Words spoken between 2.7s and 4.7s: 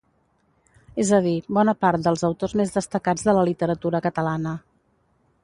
destacats de la literatura catalana.